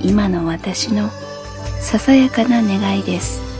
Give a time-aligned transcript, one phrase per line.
[0.00, 1.10] 今の私の
[1.80, 3.53] ささやかな願いです。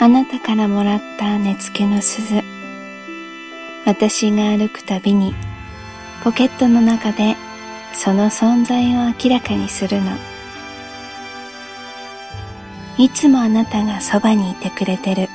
[0.00, 2.42] あなたからもらった根付けの鈴。
[3.84, 5.34] 私が歩くたびに
[6.22, 7.36] ポケットの中で
[7.94, 10.12] その存在を明らかにするの。
[12.96, 15.28] いつもあなたがそばにいてくれてる。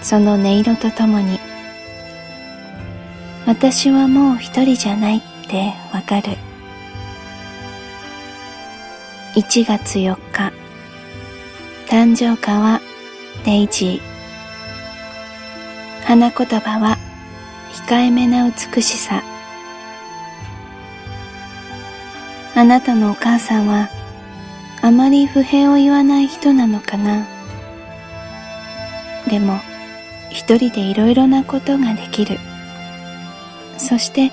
[0.00, 1.40] その音色とともに
[3.46, 6.36] 私はもう一人じゃないってわかる。
[9.34, 10.52] 1月4日
[11.88, 12.80] 誕生花は
[13.44, 14.00] デイジー
[16.06, 16.96] 花言葉は
[17.86, 19.22] 控えめな美しさ。
[22.54, 23.90] あなたのお母さんは
[24.80, 27.26] あまり不平を言わない人なのかな。
[29.28, 29.60] でも
[30.30, 32.38] 一人でいろいろなことができる。
[33.76, 34.32] そして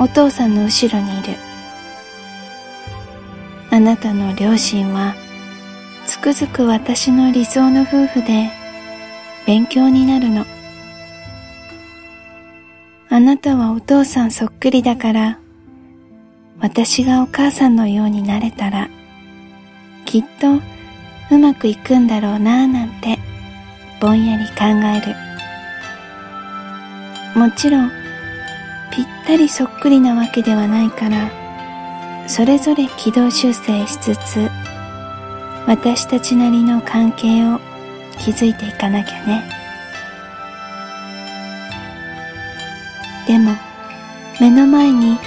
[0.00, 1.34] お父さんの後ろにいる。
[3.70, 5.14] あなたの両親は
[6.26, 8.50] くづく私の理想の夫婦で
[9.46, 10.44] 勉強になるの。
[13.08, 15.38] あなたはお父さんそっくりだから
[16.58, 18.88] 私がお母さんのようになれたら
[20.04, 20.54] きっと
[21.30, 23.20] うまくいくんだろうなぁなんて
[24.00, 25.14] ぼんやり考える。
[27.38, 27.92] もちろん
[28.90, 31.30] ぴったりそっくりなわけではないから
[32.26, 34.65] それぞれ軌道修正しつつ
[35.66, 37.60] 私たちなりの関係を
[38.18, 39.44] 築いていかなきゃね。
[43.26, 43.52] でも
[44.40, 45.18] 目の前に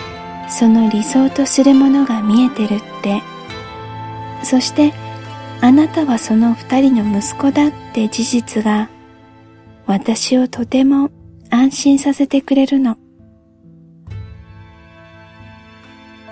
[0.47, 3.21] その理想とするものが見えてるって
[4.41, 4.93] そして
[5.61, 8.89] あなたはその二人の息子だって事実が
[9.85, 11.11] 私をとても
[11.49, 12.97] 安心させてくれるの。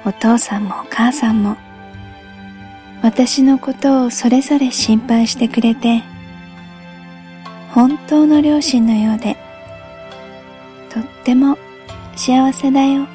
[0.06, 1.58] お父さんもお母さんも
[3.08, 6.04] 私のことをそれぞれ心配してくれて
[7.70, 9.38] 本当の両親のようで
[10.90, 11.58] とっても
[12.18, 13.08] 幸せだよ。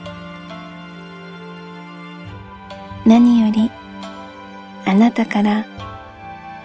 [3.04, 3.70] 何より
[4.86, 5.66] あなたから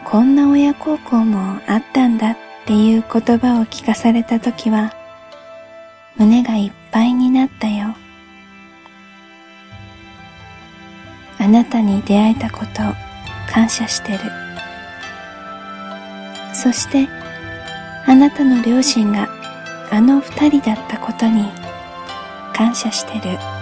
[0.06, 4.94] こんな親孝行もあったんだっていう言葉を聞かされた時は
[6.16, 7.94] 胸がいっぱいになったよ。
[11.40, 13.07] あなたに出会えたこと
[13.58, 14.20] 感謝してる。
[16.54, 17.08] そして
[18.06, 19.28] あなたの両親が
[19.90, 21.50] あの二人だったことに
[22.54, 23.57] 感謝してる。